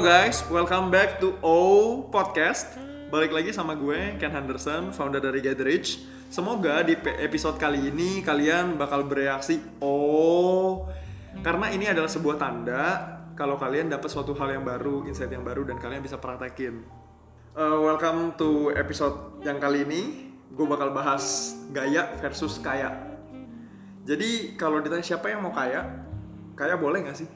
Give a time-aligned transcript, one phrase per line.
[0.00, 2.72] Guys, welcome back to O Podcast.
[3.12, 6.00] Balik lagi sama gue, Ken Henderson, founder dari Get Rich.
[6.32, 10.88] Semoga di episode kali ini kalian bakal bereaksi Oh,
[11.44, 12.84] karena ini adalah sebuah tanda
[13.36, 16.80] kalau kalian dapat suatu hal yang baru, insight yang baru dan kalian bisa praktekin.
[17.52, 20.32] Uh, welcome to episode yang kali ini.
[20.56, 22.88] Gue bakal bahas gaya versus kaya.
[24.08, 25.84] Jadi kalau ditanya siapa yang mau kaya,
[26.56, 27.28] kaya boleh nggak sih?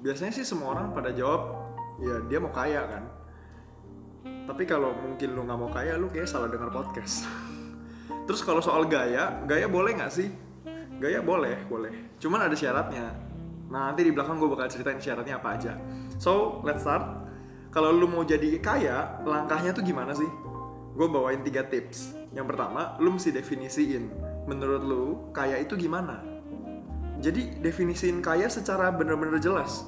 [0.00, 1.65] Biasanya sih semua orang pada jawab,
[2.02, 3.04] ya dia mau kaya kan.
[4.46, 7.26] Tapi kalau mungkin lu nggak mau kaya, lu kayak salah dengar podcast.
[8.26, 10.28] Terus kalau soal gaya, gaya boleh nggak sih?
[10.98, 12.16] Gaya boleh, boleh.
[12.18, 13.12] Cuman ada syaratnya.
[13.70, 15.72] Nah nanti di belakang gue bakal ceritain syaratnya apa aja.
[16.18, 17.26] So let's start.
[17.74, 20.28] Kalau lu mau jadi kaya, langkahnya tuh gimana sih?
[20.96, 22.16] Gue bawain tiga tips.
[22.32, 24.08] Yang pertama, lu mesti definisiin.
[24.48, 25.04] Menurut lu,
[25.36, 26.24] kaya itu gimana?
[27.20, 29.84] Jadi definisiin kaya secara bener-bener jelas.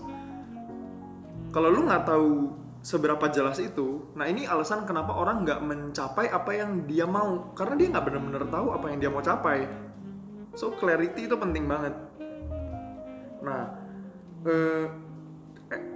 [1.59, 2.55] Kalau lu nggak tahu
[2.87, 7.75] seberapa jelas itu, nah ini alasan kenapa orang nggak mencapai apa yang dia mau, karena
[7.75, 9.67] dia nggak bener-bener tahu apa yang dia mau capai.
[10.55, 11.99] So clarity itu penting banget.
[13.43, 13.75] Nah,
[14.47, 14.87] eh,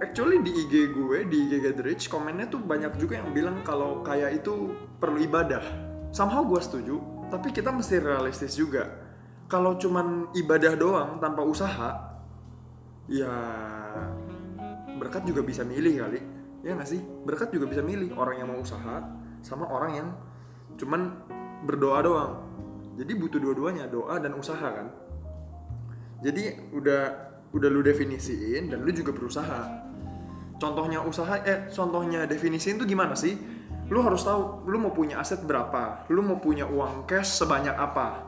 [0.03, 4.03] actually di IG gue, di IG Get Rich, komennya tuh banyak juga yang bilang kalau
[4.03, 5.63] kaya itu perlu ibadah.
[6.11, 6.99] Somehow gue setuju,
[7.31, 8.99] tapi kita mesti realistis juga.
[9.47, 12.19] Kalau cuman ibadah doang tanpa usaha,
[13.07, 13.31] ya
[15.03, 16.19] berkat juga bisa milih kali.
[16.63, 17.03] Ya nggak sih?
[17.27, 19.03] Berkat juga bisa milih orang yang mau usaha
[19.43, 20.07] sama orang yang
[20.79, 21.11] cuman
[21.67, 22.33] berdoa doang.
[22.95, 24.87] Jadi butuh dua-duanya, doa dan usaha kan.
[26.23, 27.03] Jadi udah
[27.51, 29.91] udah lu definisiin dan lu juga berusaha.
[30.55, 33.35] Contohnya usaha eh contohnya definisiin tuh gimana sih?
[33.91, 38.23] Lu harus tahu lu mau punya aset berapa, lu mau punya uang cash sebanyak apa.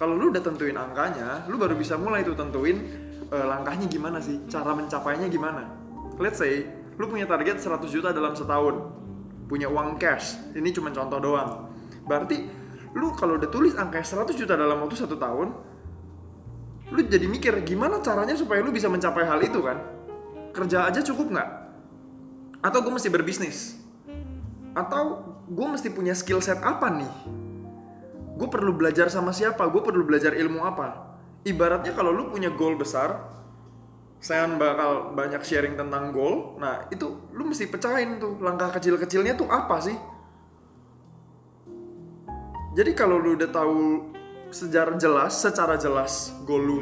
[0.00, 2.80] Kalau lu udah tentuin angkanya, lu baru bisa mulai tuh tentuin
[3.28, 5.83] eh, langkahnya gimana sih, cara mencapainya gimana.
[6.18, 8.74] Let's say lu punya target 100 juta dalam setahun,
[9.50, 10.38] punya uang cash.
[10.54, 11.70] Ini cuma contoh doang.
[12.06, 12.46] Berarti
[12.94, 15.50] lu kalau udah tulis angka 100 juta dalam waktu satu tahun,
[16.94, 19.82] lu jadi mikir gimana caranya supaya lu bisa mencapai hal itu kan?
[20.54, 21.50] Kerja aja cukup nggak?
[22.62, 23.74] Atau gue mesti berbisnis?
[24.72, 27.12] Atau gue mesti punya skill set apa nih?
[28.38, 29.66] Gue perlu belajar sama siapa?
[29.66, 31.18] Gue perlu belajar ilmu apa?
[31.42, 33.20] Ibaratnya kalau lu punya goal besar
[34.24, 39.52] saya bakal banyak sharing tentang goal nah itu lu mesti pecahin tuh langkah kecil-kecilnya tuh
[39.52, 39.96] apa sih
[42.74, 44.10] jadi kalau lu udah tahu
[44.50, 46.78] secara jelas, secara jelas goal lu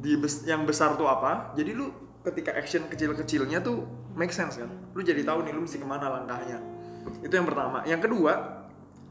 [0.00, 1.92] di bes- yang besar tuh apa, jadi lu
[2.24, 3.84] ketika action kecil-kecilnya tuh
[4.16, 4.72] make sense kan?
[4.96, 6.60] Lu jadi tahu nih lu mesti ke mana langkahnya.
[7.20, 7.84] Itu yang pertama.
[7.84, 8.32] Yang kedua,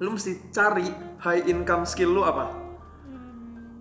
[0.01, 0.89] lu mesti cari
[1.21, 2.53] high income skill lu apa.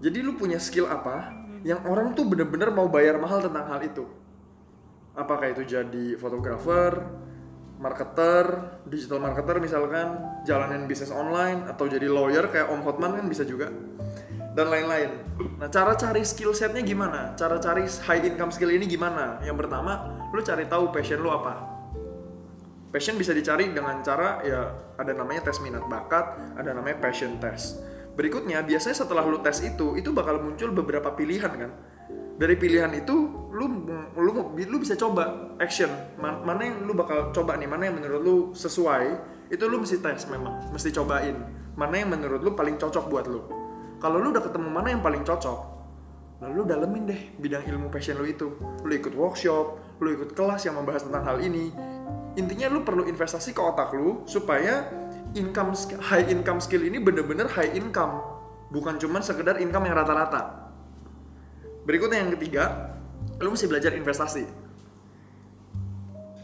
[0.04, 4.04] Jadi lu punya skill apa yang orang tuh bener-bener mau bayar mahal tentang hal itu.
[5.16, 7.00] Apakah itu jadi fotografer,
[7.80, 13.48] marketer, digital marketer misalkan, jalanin bisnis online atau jadi lawyer kayak Om Hotman kan bisa
[13.48, 13.72] juga
[14.54, 15.10] dan lain-lain.
[15.58, 17.34] Nah, cara cari skill setnya gimana?
[17.34, 19.42] Cara cari high income skill ini gimana?
[19.42, 21.74] Yang pertama, lu cari tahu passion lu apa.
[22.94, 27.82] Passion bisa dicari dengan cara ya ada namanya tes minat bakat, ada namanya passion test.
[28.14, 31.70] Berikutnya, biasanya setelah lu tes itu, itu bakal muncul beberapa pilihan kan.
[32.34, 33.14] Dari pilihan itu,
[33.54, 33.86] lu
[34.18, 35.90] lu lu bisa coba action.
[36.18, 39.06] Man- Mana yang lu bakal coba nih, mana yang menurut lu sesuai,
[39.50, 41.34] itu lu mesti tes memang, mesti cobain.
[41.74, 43.42] Mana yang menurut lu paling cocok buat lu.
[43.98, 45.58] Kalau lu udah ketemu mana yang paling cocok,
[46.42, 48.50] lalu lu dalemin deh bidang ilmu passion lu itu.
[48.82, 51.70] Lu ikut workshop, lu ikut kelas yang membahas tentang hal ini.
[52.34, 54.90] Intinya lu perlu investasi ke otak lu supaya
[55.34, 58.22] income high income skill ini bener-bener high income,
[58.70, 60.70] bukan cuman sekedar income yang rata-rata.
[61.84, 62.96] Berikutnya yang ketiga,
[63.42, 64.46] lu mesti belajar investasi.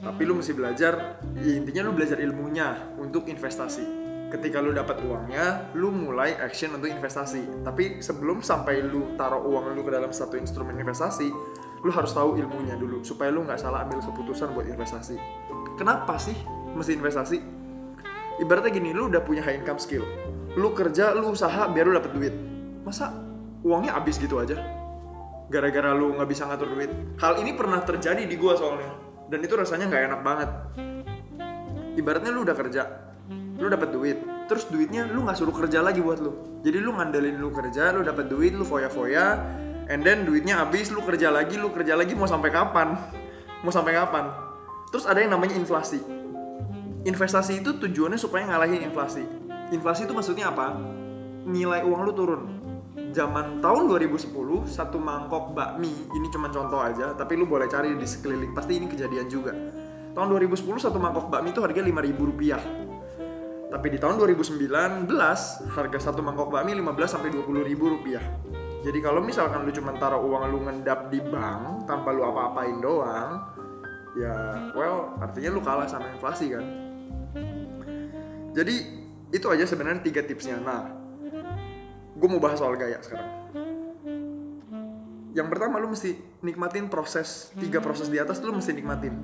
[0.00, 3.84] Tapi lu mesti belajar, ya intinya lu belajar ilmunya untuk investasi.
[4.30, 7.66] Ketika lu dapat uangnya, lu mulai action untuk investasi.
[7.66, 11.28] Tapi sebelum sampai lu taruh uang lu ke dalam satu instrumen investasi,
[11.82, 15.16] lu harus tahu ilmunya dulu supaya lu nggak salah ambil keputusan buat investasi.
[15.76, 16.36] Kenapa sih
[16.76, 17.59] mesti investasi?
[18.40, 20.08] Ibaratnya gini, lu udah punya high income skill.
[20.56, 22.34] Lu kerja, lu usaha biar lu dapet duit.
[22.80, 23.12] Masa
[23.60, 24.56] uangnya habis gitu aja?
[25.52, 26.88] Gara-gara lu nggak bisa ngatur duit.
[27.20, 28.96] Hal ini pernah terjadi di gua soalnya.
[29.28, 30.50] Dan itu rasanya nggak enak banget.
[32.00, 32.82] Ibaratnya lu udah kerja,
[33.60, 34.18] lu dapet duit.
[34.48, 36.64] Terus duitnya lu nggak suruh kerja lagi buat lu.
[36.64, 39.36] Jadi lu ngandelin lu kerja, lu dapet duit, lu foya-foya,
[39.92, 42.96] and then duitnya habis, lu kerja lagi, lu kerja lagi mau sampai kapan?
[43.60, 44.32] Mau sampai kapan?
[44.88, 46.00] Terus ada yang namanya inflasi.
[47.06, 49.24] Investasi itu tujuannya supaya ngalahin inflasi.
[49.72, 50.76] Inflasi itu maksudnya apa?
[51.48, 52.42] Nilai uang lu turun.
[53.10, 58.06] Zaman tahun 2010, satu mangkok bakmi, ini cuma contoh aja, tapi lu boleh cari di
[58.06, 59.54] sekeliling, pasti ini kejadian juga.
[60.10, 62.58] tahun 2010 satu mangkok bakmi itu harganya 5000 rupiah
[63.70, 65.06] tapi di tahun 2019
[65.70, 68.22] harga satu mangkok bakmi 15 sampai 20 ribu rupiah
[68.82, 73.46] jadi kalau misalkan lu cuma taruh uang lu ngendap di bank tanpa lu apa-apain doang
[74.18, 74.34] ya
[74.74, 76.89] well artinya lu kalah sama inflasi kan
[78.50, 78.74] jadi
[79.30, 80.58] itu aja sebenarnya tiga tipsnya.
[80.58, 80.90] Nah
[82.14, 83.30] gue mau bahas soal gaya sekarang.
[85.30, 89.14] Yang pertama lu mesti nikmatin proses tiga proses di atas lu mesti nikmatin.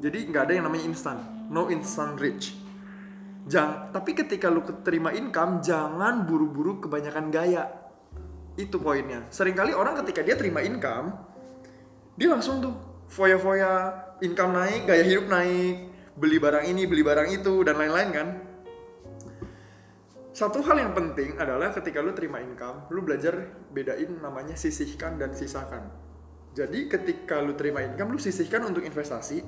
[0.00, 1.18] Jadi nggak ada yang namanya instan.
[1.52, 2.56] No instant rich.
[3.46, 7.64] Jang, tapi ketika lu keterima income jangan buru-buru kebanyakan gaya.
[8.56, 9.28] Itu poinnya.
[9.28, 11.12] Seringkali orang ketika dia terima income
[12.16, 12.72] dia langsung tuh
[13.12, 13.92] foya-foya
[14.24, 18.28] income naik gaya hidup naik beli barang ini beli barang itu dan lain-lain kan
[20.36, 25.32] satu hal yang penting adalah ketika lu terima income, lu belajar bedain namanya sisihkan dan
[25.32, 25.88] sisakan.
[26.52, 29.40] Jadi ketika lu terima income, lu sisihkan untuk investasi,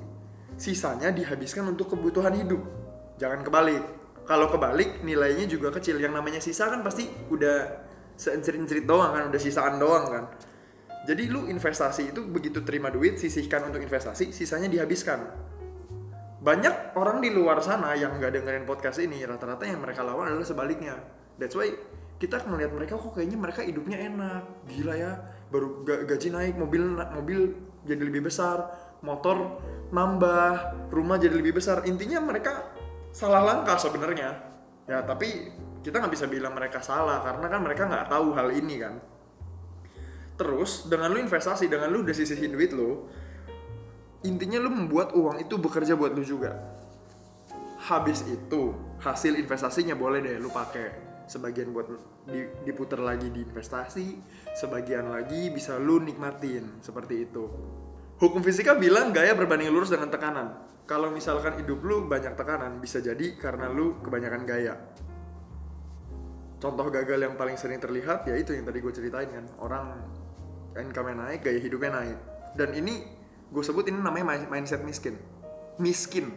[0.57, 2.65] sisanya dihabiskan untuk kebutuhan hidup.
[3.21, 3.85] Jangan kebalik.
[4.25, 6.01] Kalau kebalik, nilainya juga kecil.
[6.01, 7.85] Yang namanya sisa kan pasti udah
[8.17, 10.25] seencerit-encerit doang kan, udah sisaan doang kan.
[11.05, 15.21] Jadi lu investasi itu begitu terima duit, sisihkan untuk investasi, sisanya dihabiskan
[16.39, 19.19] banyak orang di luar sana yang nggak dengerin podcast ini.
[19.27, 20.95] Rata-rata yang mereka lawan adalah sebaliknya.
[21.35, 21.75] That's why
[22.19, 24.43] kita melihat mereka kok kayaknya mereka hidupnya enak.
[24.71, 25.11] Gila ya.
[25.51, 27.39] Baru gaji naik mobil mobil
[27.83, 28.69] jadi lebih besar
[28.99, 30.51] motor nambah
[30.91, 31.83] rumah jadi lebih besar.
[31.87, 32.71] Intinya mereka
[33.11, 34.35] salah langkah sebenarnya.
[34.87, 35.51] Ya tapi
[35.83, 38.95] kita nggak bisa bilang mereka salah karena kan mereka nggak tahu hal ini kan.
[40.39, 43.11] Terus dengan lu investasi dengan lu udah sisihin duit lu
[44.23, 46.55] intinya lu membuat uang itu bekerja buat lu juga.
[47.79, 51.07] Habis itu hasil investasinya boleh deh lu pakai.
[51.29, 51.85] Sebagian buat
[52.65, 54.17] diputar lagi di investasi
[54.57, 57.45] sebagian lagi bisa lu nikmatin seperti itu.
[58.19, 60.47] Hukum fisika bilang gaya berbanding lurus dengan tekanan.
[60.89, 64.75] Kalau misalkan hidup lu banyak tekanan bisa jadi karena lu kebanyakan gaya.
[66.59, 69.45] Contoh gagal yang paling sering terlihat ya itu yang tadi gue ceritain kan.
[69.63, 69.95] Orang
[70.75, 72.17] income naik gaya hidupnya naik.
[72.57, 73.18] Dan ini
[73.49, 75.17] gue sebut ini namanya mindset miskin.
[75.81, 76.29] Miskin.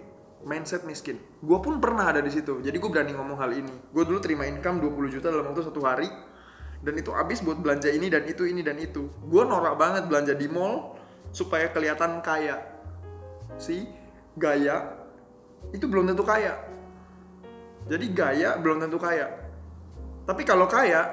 [0.43, 1.21] Mindset miskin.
[1.39, 2.59] Gue pun pernah ada di situ.
[2.65, 3.75] Jadi gue berani ngomong hal ini.
[3.95, 6.09] Gue dulu terima income 20 juta dalam waktu satu hari.
[6.83, 9.07] Dan itu habis buat belanja ini dan itu ini dan itu.
[9.31, 10.99] Gue norak banget belanja di mall
[11.31, 12.59] supaya kelihatan kaya.
[13.55, 13.87] Si
[14.35, 14.99] gaya
[15.71, 16.59] itu belum tentu kaya.
[17.87, 19.31] Jadi gaya belum tentu kaya.
[20.27, 21.07] Tapi kalau kaya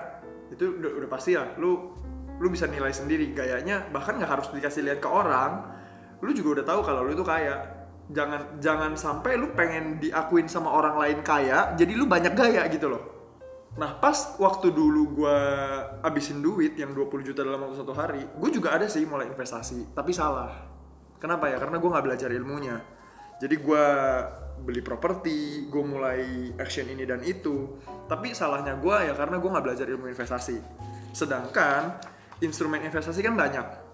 [0.50, 1.54] itu udah, udah pasti lah.
[1.62, 1.94] Lu
[2.42, 3.30] lu bisa nilai sendiri.
[3.30, 5.79] Gayanya bahkan nggak harus dikasih lihat ke orang
[6.20, 7.80] lu juga udah tahu kalau lu itu kaya.
[8.10, 12.90] Jangan jangan sampai lu pengen diakuin sama orang lain kaya jadi lu banyak gaya gitu
[12.90, 13.04] loh.
[13.78, 15.38] Nah pas waktu dulu gue
[16.02, 19.94] abisin duit yang 20 juta dalam waktu satu hari gue juga ada sih mulai investasi
[19.94, 20.50] tapi salah.
[21.22, 21.62] Kenapa ya?
[21.62, 22.82] Karena gue nggak belajar ilmunya.
[23.38, 23.86] Jadi gue
[24.66, 27.78] beli properti gue mulai action ini dan itu.
[28.10, 30.58] Tapi salahnya gue ya karena gue nggak belajar ilmu investasi.
[31.14, 31.94] Sedangkan
[32.42, 33.89] instrumen investasi kan banyak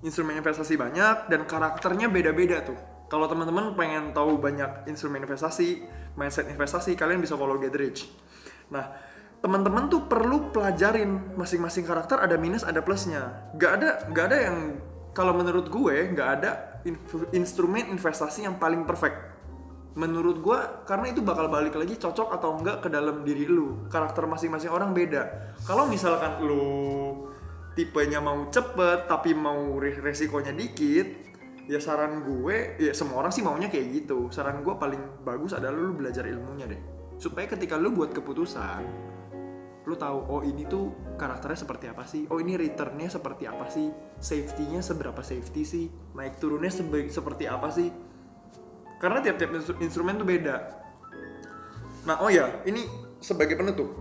[0.00, 2.78] instrumen investasi banyak dan karakternya beda-beda tuh.
[3.10, 5.82] Kalau teman-teman pengen tahu banyak instrumen investasi,
[6.14, 8.06] mindset investasi, kalian bisa follow Get Rich.
[8.70, 8.86] Nah,
[9.42, 13.50] teman-teman tuh perlu pelajarin masing-masing karakter ada minus ada plusnya.
[13.58, 14.56] Gak ada gak ada yang
[15.10, 16.80] kalau menurut gue gak ada
[17.34, 19.18] instrumen investasi yang paling perfect.
[19.98, 23.90] Menurut gue karena itu bakal balik lagi cocok atau enggak ke dalam diri lu.
[23.90, 25.50] Karakter masing-masing orang beda.
[25.66, 26.62] Kalau misalkan lu
[27.74, 31.30] tipenya mau cepet tapi mau resikonya dikit
[31.70, 34.26] ya saran gue ya semua orang sih maunya kayak gitu.
[34.34, 36.80] Saran gue paling bagus adalah lu belajar ilmunya deh.
[37.20, 39.10] Supaya ketika lu buat keputusan
[39.88, 42.26] lu tahu oh ini tuh karakternya seperti apa sih?
[42.28, 43.90] Oh ini returnnya seperti apa sih?
[44.18, 45.86] Safety-nya seberapa safety sih?
[46.14, 46.70] Naik turunnya
[47.08, 47.88] seperti apa sih?
[49.00, 49.50] Karena tiap-tiap
[49.80, 50.56] instrumen tuh beda.
[52.06, 52.84] Nah oh ya ini
[53.22, 53.94] sebagai penutup.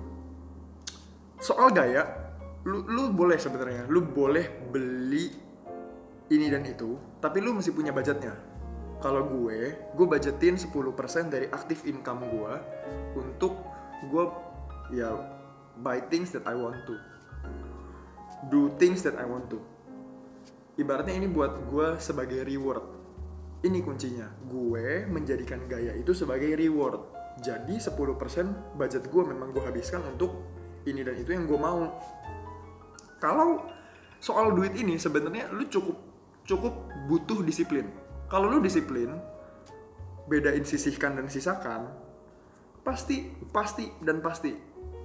[1.40, 2.29] Soal gaya
[2.68, 5.32] lu lu boleh sebenarnya lu boleh beli
[6.30, 8.36] ini dan itu tapi lu mesti punya budgetnya.
[9.00, 10.76] Kalau gue gue budgetin 10%
[11.32, 12.54] dari aktif income gue
[13.16, 13.56] untuk
[14.12, 14.24] gue
[14.92, 15.16] ya
[15.80, 16.96] buy things that I want to.
[18.52, 19.60] Do things that I want to.
[20.80, 22.84] Ibaratnya ini buat gue sebagai reward.
[23.64, 24.28] Ini kuncinya.
[24.48, 27.04] Gue menjadikan gaya itu sebagai reward.
[27.40, 30.40] Jadi 10% budget gue memang gue habiskan untuk
[30.88, 32.00] ini dan itu yang gue mau
[33.20, 33.68] kalau
[34.20, 35.96] soal duit ini sebenarnya lu cukup
[36.48, 36.74] cukup
[37.06, 37.88] butuh disiplin.
[38.32, 39.12] Kalau lu disiplin
[40.26, 41.90] bedain sisihkan dan sisakan
[42.86, 44.54] pasti pasti dan pasti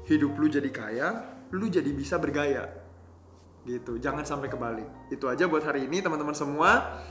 [0.07, 1.09] hidup lu jadi kaya
[1.51, 2.71] lu jadi bisa bergaya.
[3.67, 4.89] Gitu jangan sampai kebalik.
[5.11, 7.03] Itu aja buat hari ini teman-teman semua.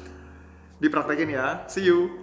[0.82, 1.68] Dipraktekin ya.
[1.68, 2.23] See you